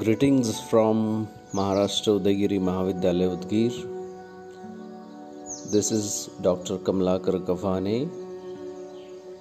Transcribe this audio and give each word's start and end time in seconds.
Greetings 0.00 0.48
from 0.70 0.98
Maharashtra 1.58 2.12
Udayagiri 2.16 2.58
Mahavidyalaya 2.66 3.30
Udgir. 3.36 3.72
This 5.72 5.90
is 5.90 6.30
Dr. 6.40 6.76
Kamlakar 6.88 7.40
Kavane, 7.48 8.08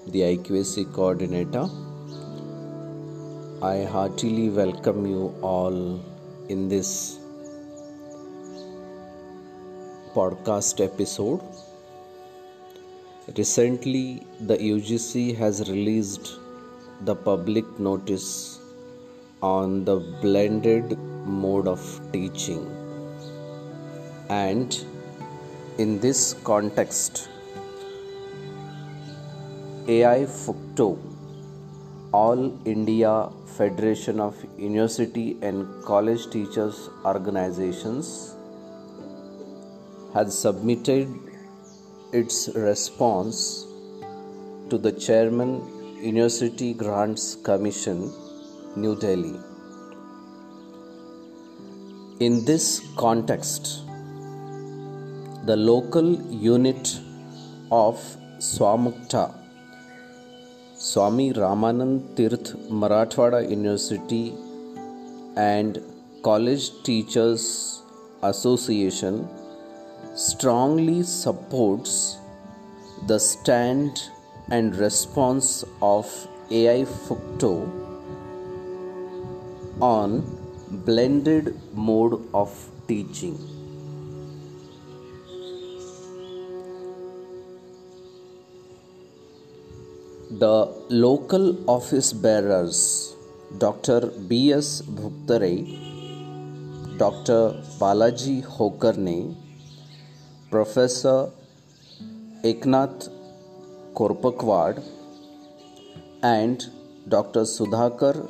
the 0.08 0.22
IQAC 0.22 0.92
coordinator. 0.96 1.66
I 3.62 3.84
heartily 3.84 4.50
welcome 4.50 5.06
you 5.06 5.32
all 5.44 6.02
in 6.50 6.68
this 6.68 7.20
podcast 10.16 10.84
episode. 10.84 11.42
Recently, 13.38 14.24
the 14.42 14.58
UGC 14.58 15.38
has 15.38 15.70
released 15.70 16.40
the 17.02 17.16
public 17.16 17.80
notice 17.80 18.60
on 19.42 19.86
the 19.86 20.00
blended 20.22 20.98
mode 21.26 21.68
of 21.68 22.02
teaching. 22.12 22.66
And 24.30 24.78
in 25.78 26.00
this 26.00 26.34
context, 26.44 27.30
AI 29.88 30.26
FUCTO, 30.26 30.98
All 32.12 32.58
India 32.66 33.30
Federation 33.58 34.20
of 34.20 34.36
University 34.58 35.38
and 35.42 35.84
College 35.84 36.30
Teachers 36.30 36.90
Organizations, 37.06 38.36
has 40.14 40.38
submitted 40.38 41.08
its 42.12 42.50
response 42.56 43.66
to 44.70 44.78
the 44.78 44.92
Chairman 44.92 45.62
University 46.02 46.74
Grants 46.74 47.36
Commission 47.36 48.12
New 48.82 48.96
Delhi. 48.96 49.36
In 52.20 52.46
this 52.46 52.66
context, 52.96 53.86
the 55.46 55.56
local 55.56 56.10
unit 56.32 57.00
of 57.72 57.96
SWAMUCTA, 58.40 59.34
Swami 60.76 61.34
Ramanand 61.34 62.16
Tirth 62.16 62.54
Marathwada 62.70 63.42
University 63.50 64.36
and 65.36 65.82
College 66.22 66.70
Teachers 66.84 67.82
Association 68.22 69.28
strongly 70.16 71.02
supports 71.02 72.18
the 73.08 73.20
stand 73.20 74.04
and 74.50 74.76
response 74.76 75.64
of 75.82 76.06
AI 76.52 76.86
FUCTO 76.86 77.87
on 79.82 80.24
blended 80.86 81.60
mode 81.74 82.28
of 82.34 82.52
teaching. 82.88 83.38
The 90.30 90.68
local 90.90 91.70
office 91.70 92.12
bearers, 92.12 93.16
Dr. 93.58 94.08
B.S. 94.28 94.82
Bhuktare, 94.82 95.66
Dr. 96.98 97.62
Balaji 97.80 98.44
Hokarne, 98.44 99.36
Professor 100.52 101.32
Eknath 102.44 103.10
Korpakwad, 103.94 104.84
and 106.24 106.66
Dr. 107.08 107.42
Sudhakar 107.42 108.30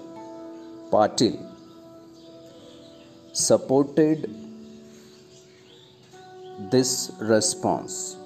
Patil 0.91 1.46
supported 3.37 4.29
this 6.71 7.11
response. 7.19 8.17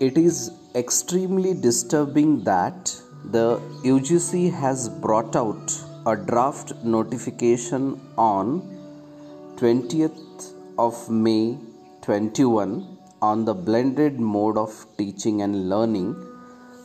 It 0.00 0.18
is 0.18 0.50
extremely 0.74 1.54
disturbing 1.54 2.44
that 2.44 2.94
the 3.24 3.58
UGC 3.92 4.52
has 4.52 4.90
brought 4.90 5.34
out 5.34 5.72
a 6.04 6.14
draft 6.14 6.74
notification 6.84 7.98
on 8.18 8.60
20th 9.56 10.52
of 10.78 11.08
May 11.08 11.56
21 12.02 12.98
on 13.22 13.46
the 13.46 13.54
blended 13.54 14.20
mode 14.20 14.58
of 14.58 14.86
teaching 14.98 15.40
and 15.40 15.70
learning 15.70 16.14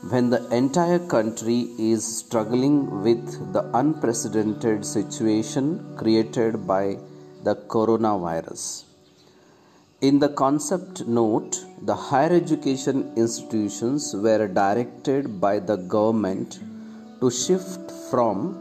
when 0.10 0.32
the 0.32 0.48
entire 0.50 0.98
country 0.98 1.60
is 1.78 2.04
struggling 2.04 3.04
with 3.04 3.54
the 3.54 3.64
unprecedented 3.78 4.84
situation 4.84 5.96
created 5.96 6.66
by 6.66 6.98
the 7.44 7.56
coronavirus. 7.74 8.86
In 10.02 10.18
the 10.18 10.30
concept 10.30 11.06
note, 11.06 11.64
the 11.84 11.94
higher 11.96 12.34
education 12.34 13.14
institutions 13.16 14.16
were 14.16 14.48
directed 14.48 15.40
by 15.40 15.60
the 15.60 15.76
government 15.78 16.60
to 17.20 17.30
shift 17.30 17.92
from 18.10 18.58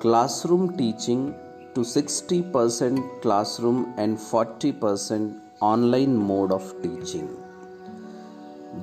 classroom 0.00 0.74
teaching 0.78 1.34
to 1.74 1.80
60% 1.80 3.20
classroom 3.20 3.92
and 3.98 4.16
40% 4.16 5.38
online 5.60 6.16
mode 6.16 6.50
of 6.50 6.64
teaching. 6.82 7.28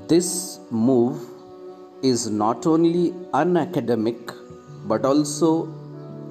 This 0.08 0.60
move 0.70 1.29
is 2.02 2.30
not 2.30 2.66
only 2.66 3.12
unacademic 3.34 4.36
but 4.86 5.06
also 5.06 5.68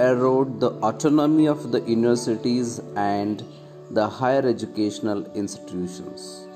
erode 0.00 0.60
the 0.60 0.70
autonomy 0.88 1.46
of 1.46 1.70
the 1.72 1.80
universities 1.80 2.80
and 2.96 3.44
the 3.90 4.08
higher 4.08 4.46
educational 4.46 5.24
institutions. 5.34 6.46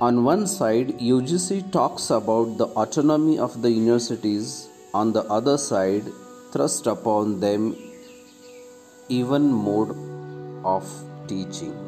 On 0.00 0.24
one 0.24 0.46
side, 0.46 0.88
UGC 0.98 1.72
talks 1.72 2.10
about 2.10 2.58
the 2.58 2.66
autonomy 2.66 3.38
of 3.38 3.62
the 3.62 3.70
universities, 3.70 4.68
on 4.92 5.12
the 5.12 5.22
other 5.24 5.56
side, 5.56 6.04
thrust 6.52 6.86
upon 6.86 7.40
them 7.40 7.74
even 9.08 9.50
mode 9.50 9.96
of 10.64 10.84
teaching. 11.28 11.85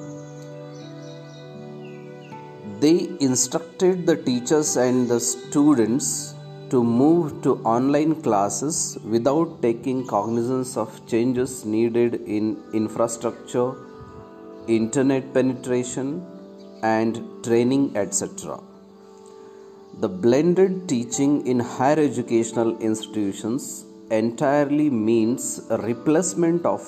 They 2.80 3.08
instructed 3.18 4.06
the 4.06 4.16
teachers 4.16 4.76
and 4.76 5.08
the 5.08 5.18
students 5.18 6.34
to 6.70 6.84
move 6.84 7.42
to 7.42 7.54
online 7.74 8.22
classes 8.22 8.98
without 9.04 9.62
taking 9.62 10.06
cognizance 10.06 10.76
of 10.76 10.90
changes 11.06 11.64
needed 11.64 12.14
in 12.36 12.62
infrastructure, 12.72 13.70
internet 14.68 15.32
penetration, 15.34 16.24
and 16.82 17.20
training, 17.42 17.96
etc. 17.96 18.60
The 20.00 20.08
blended 20.08 20.88
teaching 20.88 21.46
in 21.46 21.58
higher 21.58 21.98
educational 21.98 22.78
institutions 22.78 23.86
entirely 24.10 24.88
means 24.90 25.62
a 25.70 25.78
replacement 25.78 26.64
of 26.64 26.82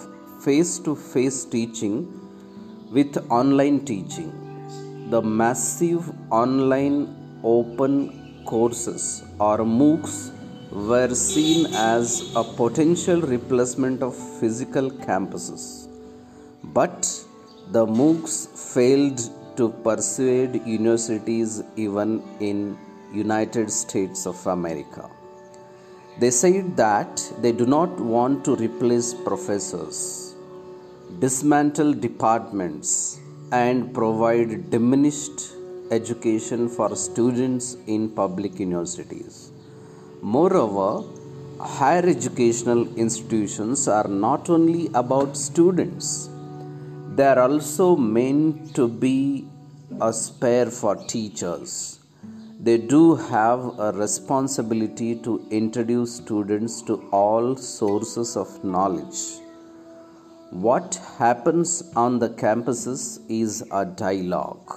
face 0.44 0.78
to 0.80 0.94
face 0.94 1.44
teaching 1.44 1.96
with 2.92 3.16
online 3.28 3.84
teaching. 3.84 4.39
The 5.12 5.20
massive 5.20 6.02
online 6.30 6.98
open 7.42 8.44
courses 8.44 9.24
or 9.40 9.58
MOOCs 9.58 10.30
were 10.70 11.12
seen 11.12 11.66
as 11.74 12.32
a 12.36 12.44
potential 12.44 13.20
replacement 13.20 14.04
of 14.04 14.14
physical 14.38 14.88
campuses. 14.88 15.88
But 16.62 17.08
the 17.72 17.86
MOOCs 17.86 18.36
failed 18.72 19.20
to 19.56 19.70
persuade 19.86 20.64
universities 20.64 21.60
even 21.74 22.22
in 22.38 22.78
United 23.12 23.72
States 23.72 24.26
of 24.26 24.46
America. 24.46 25.10
They 26.20 26.30
said 26.30 26.76
that 26.76 27.24
they 27.40 27.50
do 27.50 27.66
not 27.66 27.98
want 27.98 28.44
to 28.44 28.54
replace 28.54 29.12
professors, 29.12 30.36
dismantle 31.18 31.94
departments, 31.94 33.19
and 33.52 33.92
provide 33.92 34.70
diminished 34.70 35.52
education 35.90 36.68
for 36.68 36.94
students 36.94 37.76
in 37.86 38.08
public 38.08 38.60
universities. 38.60 39.50
Moreover, 40.22 41.04
higher 41.58 42.06
educational 42.06 42.82
institutions 42.96 43.88
are 43.88 44.06
not 44.08 44.48
only 44.48 44.88
about 44.94 45.36
students, 45.36 46.28
they 47.16 47.26
are 47.26 47.40
also 47.40 47.96
meant 47.96 48.74
to 48.74 48.86
be 48.86 49.48
a 50.00 50.12
spare 50.12 50.70
for 50.70 50.94
teachers. 50.94 51.98
They 52.60 52.78
do 52.78 53.16
have 53.16 53.78
a 53.78 53.90
responsibility 53.92 55.16
to 55.16 55.44
introduce 55.50 56.16
students 56.16 56.82
to 56.82 57.02
all 57.10 57.56
sources 57.56 58.36
of 58.36 58.62
knowledge. 58.62 59.40
What 60.50 61.00
happens 61.16 61.92
on 61.94 62.18
the 62.18 62.28
campuses 62.28 63.20
is 63.28 63.62
a 63.70 63.84
dialogue. 63.84 64.74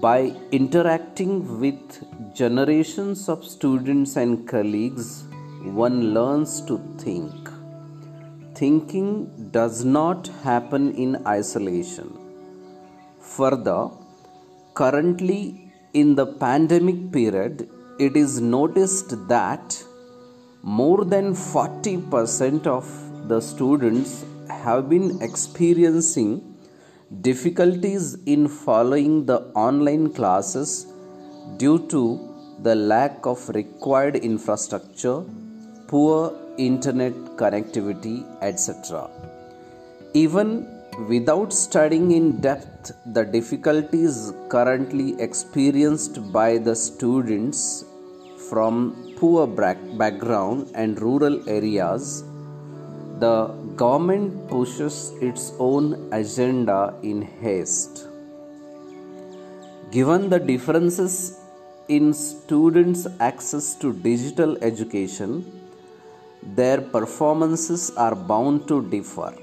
By 0.00 0.32
interacting 0.52 1.58
with 1.58 2.04
generations 2.34 3.28
of 3.28 3.44
students 3.44 4.16
and 4.16 4.46
colleagues, 4.46 5.24
one 5.64 6.14
learns 6.14 6.60
to 6.66 6.78
think. 6.98 7.34
thinking 8.54 9.10
does 9.56 9.84
not 9.84 10.28
happen 10.44 10.92
in 10.94 11.10
isolation. 11.26 12.08
Further, 13.20 13.90
currently 14.74 15.72
in 15.94 16.14
the 16.14 16.26
pandemic 16.26 17.12
period, 17.12 17.68
it 17.98 18.16
is 18.16 18.40
noticed 18.40 19.28
that 19.28 19.84
more 20.62 21.04
than 21.04 21.34
40% 21.34 22.66
of 22.66 23.07
the 23.30 23.40
students 23.40 24.24
have 24.64 24.88
been 24.92 25.08
experiencing 25.26 26.30
difficulties 27.28 28.04
in 28.34 28.48
following 28.48 29.26
the 29.30 29.38
online 29.66 30.06
classes 30.18 30.70
due 31.62 31.78
to 31.92 32.02
the 32.62 32.74
lack 32.74 33.26
of 33.32 33.48
required 33.50 34.16
infrastructure, 34.16 35.18
poor 35.88 36.34
internet 36.58 37.12
connectivity, 37.40 38.18
etc. 38.42 39.08
Even 40.14 40.48
without 41.08 41.52
studying 41.52 42.10
in 42.12 42.40
depth 42.40 42.92
the 43.14 43.24
difficulties 43.24 44.32
currently 44.48 45.08
experienced 45.20 46.16
by 46.32 46.58
the 46.58 46.74
students 46.74 47.84
from 48.48 49.14
poor 49.18 49.46
background 49.46 50.70
and 50.74 51.00
rural 51.00 51.36
areas, 51.48 52.24
the 53.20 53.48
government 53.76 54.48
pushes 54.48 55.12
its 55.20 55.52
own 55.58 56.08
agenda 56.12 56.94
in 57.02 57.22
haste. 57.22 58.06
Given 59.90 60.28
the 60.28 60.38
differences 60.38 61.40
in 61.88 62.12
students' 62.12 63.06
access 63.18 63.74
to 63.76 63.92
digital 63.92 64.56
education, 64.62 65.30
their 66.42 66.80
performances 66.80 67.90
are 67.96 68.14
bound 68.14 68.68
to 68.68 68.82
differ. 68.90 69.34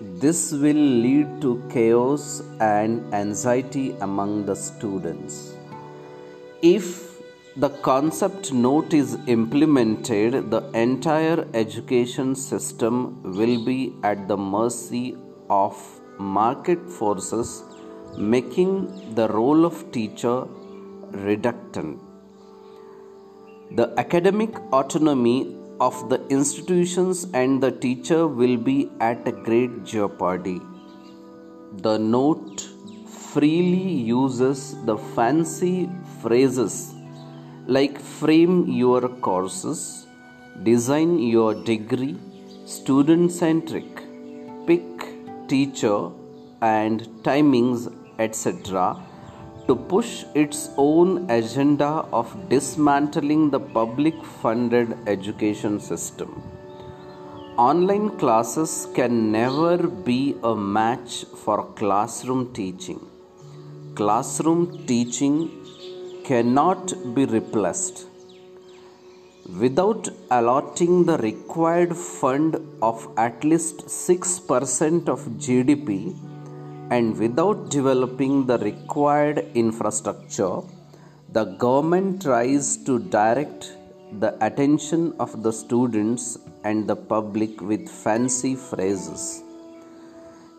This 0.00 0.52
will 0.52 0.84
lead 1.04 1.40
to 1.42 1.62
chaos 1.70 2.42
and 2.60 3.14
anxiety 3.14 3.96
among 4.00 4.46
the 4.46 4.54
students. 4.54 5.54
If 6.62 7.17
the 7.62 7.70
concept 7.86 8.52
note 8.52 8.94
is 8.94 9.18
implemented, 9.26 10.48
the 10.48 10.60
entire 10.74 11.44
education 11.54 12.36
system 12.36 13.20
will 13.36 13.64
be 13.64 13.94
at 14.04 14.28
the 14.28 14.36
mercy 14.36 15.16
of 15.50 15.76
market 16.20 16.88
forces, 16.88 17.64
making 18.16 19.14
the 19.16 19.26
role 19.30 19.64
of 19.64 19.90
teacher 19.90 20.46
reductant. 21.10 21.98
The 23.72 23.92
academic 23.98 24.56
autonomy 24.72 25.56
of 25.80 26.08
the 26.10 26.24
institutions 26.28 27.26
and 27.34 27.60
the 27.60 27.72
teacher 27.72 28.28
will 28.28 28.56
be 28.56 28.88
at 29.00 29.26
a 29.26 29.32
great 29.32 29.82
jeopardy. 29.84 30.60
The 31.72 31.98
note 31.98 32.68
freely 33.32 33.90
uses 34.12 34.76
the 34.84 34.96
fancy 34.96 35.90
phrases 36.22 36.94
like 37.76 37.98
frame 38.00 38.56
your 38.66 39.08
courses, 39.26 40.06
design 40.62 41.18
your 41.18 41.54
degree, 41.54 42.16
student 42.64 43.30
centric, 43.30 44.02
pick 44.66 44.86
teacher 45.48 46.10
and 46.60 47.02
timings, 47.22 47.92
etc 48.18 48.96
to 49.68 49.74
push 49.92 50.10
its 50.42 50.60
own 50.78 51.08
agenda 51.38 51.90
of 52.18 52.28
dismantling 52.52 53.50
the 53.54 53.60
public 53.78 54.16
funded 54.42 54.96
education 55.06 55.78
system. 55.78 56.30
Online 57.58 58.08
classes 58.20 58.88
can 58.94 59.30
never 59.30 59.76
be 60.08 60.34
a 60.42 60.54
match 60.54 61.26
for 61.42 61.58
classroom 61.80 62.42
teaching. 62.54 63.00
Classroom 63.94 64.86
teaching 64.86 65.57
cannot 66.28 66.92
be 67.14 67.24
replaced. 67.24 67.98
Without 69.62 70.08
allotting 70.36 70.94
the 71.08 71.16
required 71.28 71.92
fund 71.96 72.56
of 72.88 72.96
at 73.16 73.44
least 73.50 73.78
6% 73.86 75.08
of 75.14 75.20
GDP, 75.44 76.14
and 76.90 77.16
without 77.22 77.70
developing 77.70 78.34
the 78.50 78.58
required 78.58 79.38
infrastructure, 79.54 80.56
the 81.32 81.44
government 81.64 82.20
tries 82.26 82.76
to 82.88 82.98
direct 82.98 83.72
the 84.20 84.32
attention 84.44 85.14
of 85.18 85.42
the 85.42 85.52
students 85.62 86.38
and 86.64 86.86
the 86.90 86.96
public 87.14 87.60
with 87.70 87.88
fancy 87.88 88.54
phrases. 88.54 89.42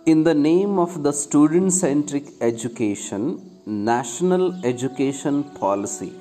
In 0.07 0.23
the 0.23 0.37
name 0.51 0.79
of 0.79 1.03
the 1.03 1.13
student 1.13 1.73
centric 1.73 2.27
education, 2.41 3.23
National 3.69 4.65
Education 4.65 5.43
Policy 5.43 6.11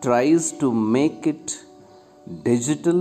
tries 0.00 0.52
to 0.60 0.72
make 0.72 1.26
it 1.26 1.58
digital 2.44 3.00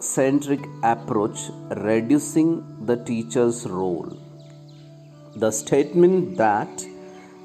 centric 0.00 0.66
approach 0.82 1.38
reducing 1.76 2.48
the 2.86 2.96
teacher's 2.96 3.68
role 3.68 4.10
the 5.36 5.52
statement 5.52 6.36
that 6.36 6.84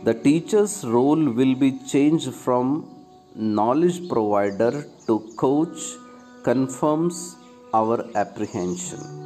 the 0.06 0.16
teacher's 0.16 0.84
role 0.84 1.24
will 1.40 1.54
be 1.54 1.72
changed 1.94 2.34
from 2.34 2.68
knowledge 3.36 4.10
provider 4.10 4.88
to 5.06 5.20
coach 5.38 5.80
confirms 6.44 7.36
our 7.76 8.04
apprehension. 8.16 9.19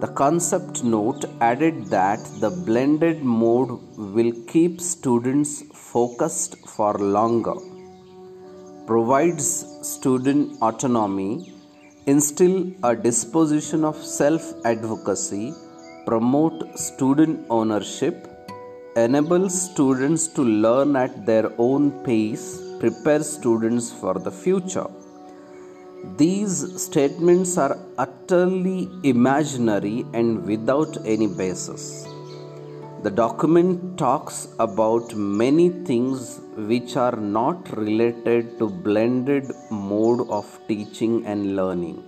The 0.00 0.08
concept 0.08 0.84
note 0.84 1.24
added 1.40 1.86
that 1.86 2.20
the 2.40 2.50
blended 2.50 3.22
mode 3.22 3.70
will 4.16 4.32
keep 4.46 4.80
students 4.80 5.62
focused 5.72 6.56
for 6.68 6.94
longer, 6.94 7.54
provides 8.86 9.66
student 9.82 10.60
autonomy, 10.62 11.52
instill 12.06 12.72
a 12.82 12.94
disposition 12.94 13.84
of 13.84 13.96
self 13.96 14.52
advocacy 14.64 15.54
promote 16.06 16.58
student 16.78 17.46
ownership, 17.48 18.16
enable 19.04 19.48
students 19.48 20.26
to 20.36 20.42
learn 20.42 20.96
at 20.96 21.24
their 21.24 21.46
own 21.58 21.90
pace, 22.04 22.46
prepare 22.78 23.22
students 23.22 23.90
for 23.90 24.14
the 24.26 24.30
future. 24.30 24.88
These 26.16 26.80
statements 26.80 27.58
are 27.58 27.76
utterly 27.98 28.88
imaginary 29.02 30.06
and 30.12 30.44
without 30.46 30.96
any 31.04 31.26
basis. 31.26 32.06
The 33.02 33.10
document 33.10 33.98
talks 33.98 34.48
about 34.58 35.14
many 35.14 35.70
things 35.88 36.40
which 36.56 36.96
are 36.96 37.16
not 37.16 37.76
related 37.76 38.58
to 38.58 38.68
blended 38.68 39.50
mode 39.70 40.28
of 40.28 40.46
teaching 40.68 41.26
and 41.26 41.56
learning. 41.56 42.02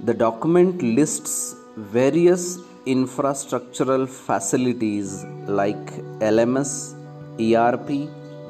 The 0.00 0.14
document 0.14 0.82
lists 0.82 1.54
various 1.76 2.58
infrastructural 2.86 4.08
facilities 4.08 5.24
like 5.46 5.86
LMS, 6.34 6.92
ERP, 7.40 7.88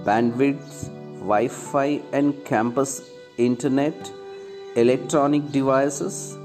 bandwidth, 0.08 0.88
Wi 1.20 1.46
Fi, 1.48 2.02
and 2.12 2.44
campus 2.44 3.02
internet, 3.38 4.12
electronic 4.74 5.52
devices, 5.52 6.38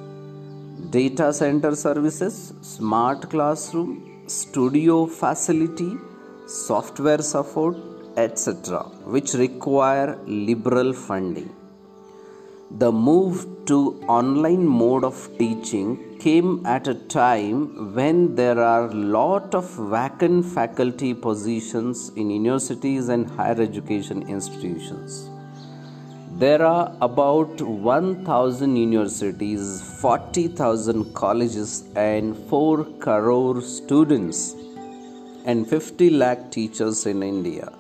data 0.90 1.32
center 1.32 1.74
services, 1.76 2.54
smart 2.62 3.30
classroom, 3.30 4.24
studio 4.28 5.06
facility, 5.06 5.94
software 6.46 7.22
support, 7.22 7.78
etc., 8.18 8.80
which 9.06 9.34
require 9.34 10.18
liberal 10.26 10.92
funding. 10.92 11.56
The 12.70 12.92
move 12.92 13.48
to 13.68 14.04
online 14.10 14.68
mode 14.68 15.06
of 15.06 15.30
teaching 15.38 16.18
came 16.20 16.66
at 16.66 16.90
a 16.90 16.96
time 16.96 17.94
when 17.96 18.36
there 18.36 18.60
are 18.60 18.92
lot 18.92 19.56
of 19.56 19.70
vacant 19.70 20.46
faculty 20.46 21.14
positions 21.14 22.10
in 22.18 22.30
universities 22.30 23.08
and 23.08 23.30
higher 23.30 23.62
education 23.62 24.28
institutions. 24.28 25.30
There 26.42 26.64
are 26.64 26.96
about 27.02 27.62
1000 27.62 28.76
universities, 28.76 29.82
40,000 30.02 31.12
colleges 31.16 31.86
and 31.96 32.38
4 32.50 32.84
crore 33.00 33.60
students 33.62 34.54
and 35.46 35.68
50 35.68 36.12
lakh 36.12 36.52
teachers 36.52 37.08
in 37.08 37.24
India. 37.24 37.72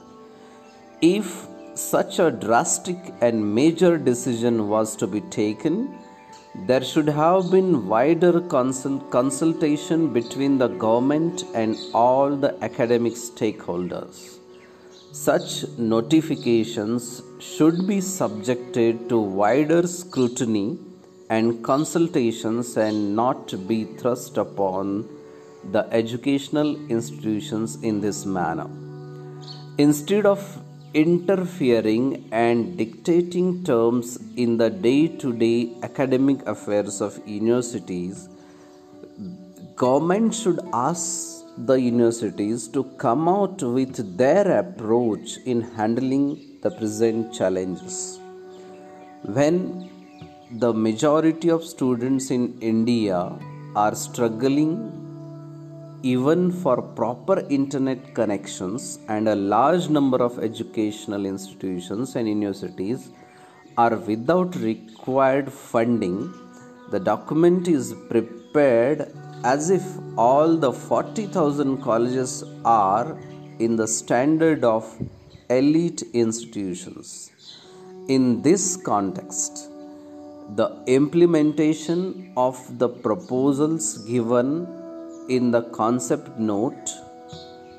If 1.01 1.47
such 1.75 2.17
a 2.17 2.31
drastic 2.31 2.97
and 3.21 3.53
major 3.53 3.95
decision 3.95 4.67
was 4.69 4.95
to 4.95 5.05
be 5.05 5.21
taken, 5.21 5.95
there 6.65 6.83
should 6.83 7.09
have 7.09 7.51
been 7.51 7.87
wider 7.87 8.41
consult- 8.41 9.11
consultation 9.11 10.11
between 10.11 10.57
the 10.57 10.69
government 10.69 11.45
and 11.53 11.77
all 11.93 12.35
the 12.35 12.55
academic 12.63 13.13
stakeholders. 13.13 14.37
Such 15.25 15.65
notifications 15.79 17.24
should 17.39 17.88
be 17.88 18.01
subjected 18.01 19.09
to 19.09 19.17
wider 19.17 19.88
scrutiny 19.88 20.77
and 21.27 21.63
consultations 21.63 22.77
and 22.77 23.15
not 23.15 23.67
be 23.67 23.86
thrust 24.00 24.38
upon 24.38 25.09
the 25.71 25.88
educational 25.91 26.75
institutions 26.88 27.77
in 27.81 28.00
this 28.00 28.27
manner. 28.27 28.69
Instead 29.79 30.27
of 30.27 30.39
interfering 30.93 32.29
and 32.31 32.77
dictating 32.77 33.63
terms 33.63 34.19
in 34.36 34.57
the 34.57 34.69
day 34.69 35.07
to 35.07 35.33
day 35.33 35.74
academic 35.81 36.45
affairs 36.45 37.01
of 37.01 37.19
universities, 37.27 38.29
government 39.75 40.36
should 40.36 40.59
ask 40.71 41.37
the 41.65 41.73
universities 41.73 42.67
to 42.67 42.83
come 42.97 43.27
out 43.27 43.63
with 43.63 44.17
their 44.17 44.59
approach 44.59 45.37
in 45.45 45.61
handling 45.61 46.59
the 46.61 46.69
present 46.69 47.33
challenges. 47.33 48.19
When 49.23 49.89
the 50.51 50.71
majority 50.71 51.49
of 51.49 51.63
students 51.63 52.29
in 52.29 52.59
India 52.61 53.37
are 53.75 53.95
struggling 53.95 54.71
even 56.03 56.51
for 56.51 56.79
proper 56.79 57.39
internet 57.49 58.13
connections, 58.13 58.99
and 59.07 59.27
a 59.27 59.35
large 59.35 59.89
number 59.89 60.17
of 60.17 60.37
educational 60.37 61.25
institutions 61.25 62.15
and 62.15 62.29
universities 62.29 63.09
are 63.77 63.95
without 63.95 64.55
required 64.57 65.51
funding, 65.51 66.31
the 66.91 66.99
document 66.99 67.67
is 67.67 67.95
prepared 68.09 69.11
as 69.44 69.70
if 69.70 69.84
all 70.17 70.58
the 70.58 70.72
40,000 70.72 71.82
colleges 71.82 72.44
are 72.65 73.17
in 73.60 73.75
the 73.75 73.88
standard 73.88 74.63
of 74.63 74.84
elite 75.50 76.03
institutions. 76.13 77.32
In 78.08 78.41
this 78.41 78.77
context, 78.77 79.70
the 80.56 80.70
implementation 80.88 82.32
of 82.38 82.56
the 82.79 82.89
proposals 82.89 83.98
given 84.00 84.67
in 85.29 85.51
the 85.51 85.63
concept 85.82 86.39
note 86.39 86.89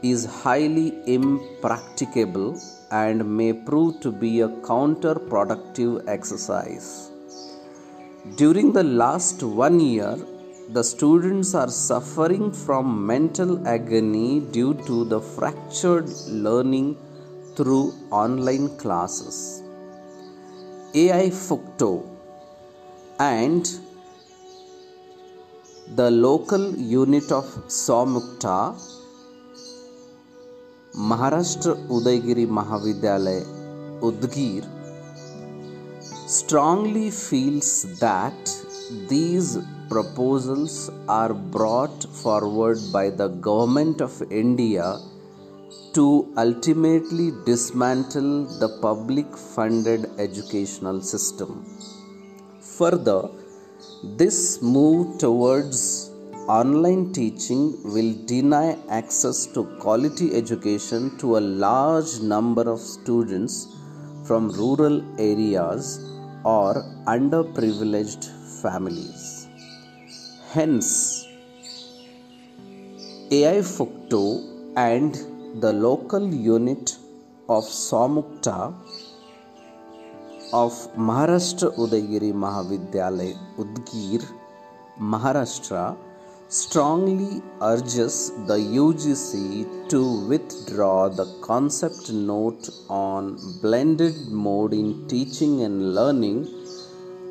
is 0.03 0.25
highly 0.25 0.95
impracticable 1.07 2.61
and 2.91 3.37
may 3.37 3.53
prove 3.53 4.01
to 4.01 4.13
be 4.13 4.41
a 4.43 4.49
counterproductive 4.49 6.07
exercise. 6.07 7.11
During 8.37 8.73
the 8.73 8.85
last 8.85 9.43
one 9.43 9.81
year, 9.81 10.17
the 10.77 10.83
students 10.85 11.55
are 11.55 11.71
suffering 11.71 12.53
from 12.53 13.07
mental 13.11 13.67
agony 13.67 14.41
due 14.57 14.75
to 14.89 15.05
the 15.13 15.19
fractured 15.19 16.09
learning 16.47 16.89
through 17.57 17.95
online 18.11 18.69
classes. 18.77 19.63
AI 20.95 21.31
FUCTO 21.31 21.93
and 23.19 23.71
the 25.95 26.11
local 26.11 26.77
unit 26.77 27.33
of 27.33 27.47
SWAMUCTA, 27.67 28.59
Maharashtra 30.97 31.75
Udayagiri 31.97 32.47
Mahavidyalaya, 32.47 33.47
Udgir, 34.03 34.65
strongly 36.29 37.11
feels 37.11 37.99
that 38.01 38.39
these 39.09 39.59
proposals 39.89 40.91
are 41.09 41.33
brought 41.35 42.05
forward 42.23 42.79
by 42.93 43.09
the 43.11 43.29
government 43.49 44.01
of 44.01 44.23
India 44.31 44.99
to 45.95 46.33
ultimately 46.37 47.29
dismantle 47.47 48.33
the 48.63 48.69
public 48.83 49.37
funded 49.55 50.11
educational 50.19 51.01
system. 51.01 51.65
Further, 52.61 53.31
this 54.21 54.63
move 54.63 55.19
towards 55.19 56.11
online 56.49 57.13
teaching 57.13 57.63
will 57.95 58.13
deny 58.27 58.77
access 58.89 59.47
to 59.55 59.65
quality 59.81 60.35
education 60.35 61.17
to 61.19 61.37
a 61.39 61.47
large 61.67 62.21
number 62.21 62.65
of 62.75 62.81
students 62.81 63.67
from 64.27 64.51
rural 64.51 64.97
areas 65.19 65.99
or 66.45 66.73
underprivileged 67.07 68.25
families. 68.63 69.38
Hence, 70.53 71.27
AI 73.31 73.61
FUCTO 73.61 74.23
and 74.77 75.15
the 75.61 75.75
local 75.75 76.27
unit 76.33 76.97
of 77.51 77.65
SWAMUCTA 77.65 78.73
of 80.55 80.73
Maharashtra 80.97 81.77
Udayagiri 81.77 82.33
Mahavidyalaya 82.33 83.37
Udgir, 83.59 84.25
Maharashtra 84.99 85.95
strongly 86.49 87.43
urges 87.61 88.31
the 88.47 88.57
UGC 88.57 89.91
to 89.91 90.27
withdraw 90.29 91.11
the 91.11 91.27
concept 91.43 92.11
note 92.11 92.71
on 92.89 93.37
blended 93.61 94.17
mode 94.29 94.73
in 94.73 95.07
teaching 95.09 95.61
and 95.61 95.95
learning 95.95 96.58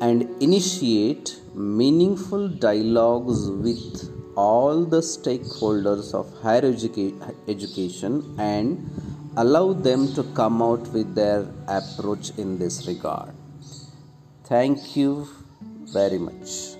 and 0.00 0.22
initiate 0.42 1.40
meaningful 1.54 2.48
dialogues 2.48 3.50
with 3.50 4.14
all 4.36 4.84
the 4.84 5.00
stakeholders 5.00 6.14
of 6.14 6.32
higher 6.42 6.62
educa- 6.62 7.34
education 7.48 8.22
and 8.38 8.90
allow 9.36 9.72
them 9.72 10.12
to 10.14 10.22
come 10.40 10.62
out 10.62 10.86
with 10.92 11.14
their 11.14 11.46
approach 11.66 12.30
in 12.38 12.58
this 12.58 12.86
regard. 12.86 13.34
Thank 14.44 14.96
you 14.96 15.28
very 15.92 16.18
much. 16.18 16.77